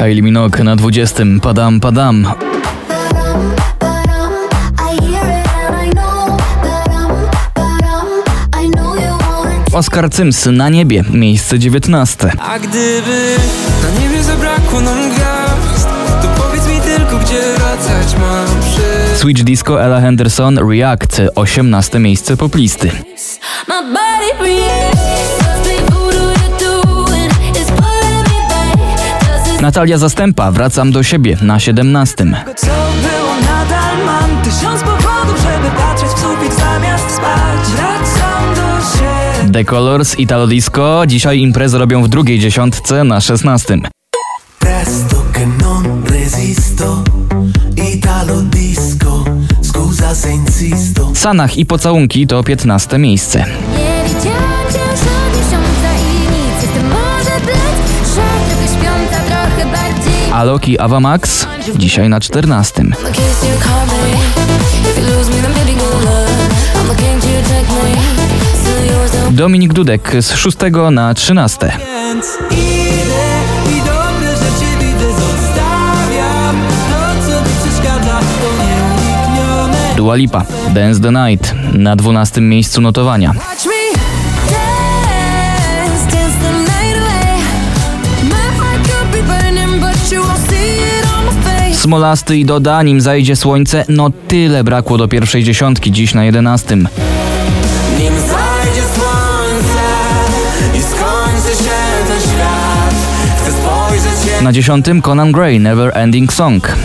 [0.00, 1.24] Kylie Minogue na 20.
[1.42, 2.24] Padam, padam.
[9.72, 12.32] Oskar Cyms na niebie, miejsce 19.
[12.40, 13.36] A gdyby
[13.82, 15.88] na niebie zabrakło nam gwiazd
[16.22, 19.18] To powiedz mi tylko, gdzie wracać mam przy...
[19.18, 22.90] Switch Disco Ella Henderson React, 18 miejsce poplisty.
[23.68, 23.80] My
[29.60, 32.16] Natalia Zastępa, wracam do siebie, na 17.
[32.56, 39.52] Co było nadal mam Tysiąc powodów, żeby patrzeć w sufit zamiast spać Wracam do siebie
[39.52, 43.78] The Colors, Italo Disco, dzisiaj imprezę robią w drugiej dziesiątce na 16.
[44.58, 47.02] Presto che non resisto,
[47.94, 49.24] Italo disco,
[49.62, 51.10] scusa se insisto.
[51.14, 53.44] Sanach i pocałunki to 15 miejsce.
[72.50, 73.30] Idę
[73.76, 76.56] i dobre rzeczy widzę Zostawiam.
[76.90, 80.44] To, co mi przeszkadza To nieuniknione Dua Lipa,
[80.74, 83.34] Dance the Night na 12 miejscu notowania.
[91.80, 96.76] Smolasty i Doda, nim zajdzie słońce, no tyle brakło do pierwszej dziesiątki, dziś na 11.
[96.76, 96.88] Nim
[98.14, 99.86] zajdzie słońce
[100.74, 101.70] i skończy się
[102.08, 102.94] ten świat
[103.42, 106.76] Chcę spojrzeć się Na 10 Conan Gray, Never Ending Song.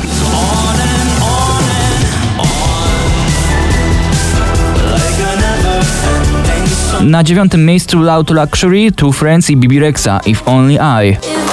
[7.02, 10.20] Na dziewiątym miejscu Loud Luxury, Two Friends i Bibi Rexa.
[10.25, 11.45] If only I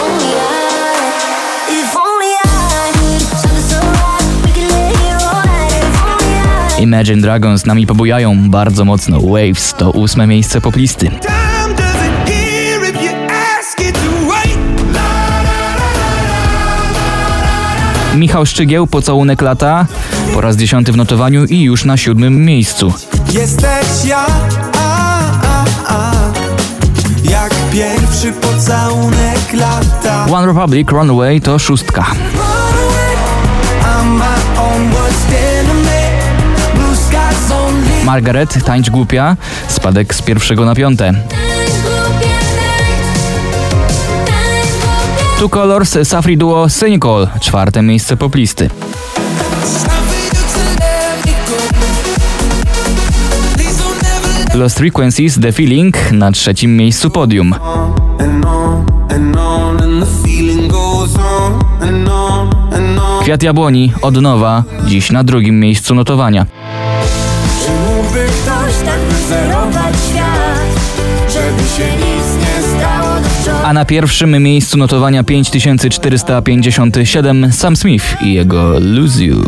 [6.82, 9.20] Imagine Dragons nami pobujają bardzo mocno.
[9.20, 11.10] Waves to ósme miejsce poplisty.
[18.14, 19.86] Michał Szczygieł, Pocałunek lata,
[20.34, 22.92] po raz dziesiąty w notowaniu i już na siódmym miejscu.
[23.32, 24.26] Jesteś ja,
[24.78, 26.12] a, a, a,
[27.30, 30.26] jak pierwszy pocałunek lata.
[30.32, 32.06] One Republic, Runaway to szóstka.
[33.84, 35.51] I'm
[38.04, 39.36] Margaret, Tańcz Głupia,
[39.68, 41.12] spadek z pierwszego na piąte.
[45.38, 48.70] Two Colors, Safri Duo, Cynical, czwarte miejsce poplisty.
[54.54, 57.54] Lost Frequencies, The Feeling na trzecim miejscu podium.
[63.22, 66.46] Kwiat Jabłoni, od nowa, dziś na drugim miejscu notowania.
[73.72, 79.42] A na pierwszym miejscu notowania 5457 Sam Smith i jego Lose You.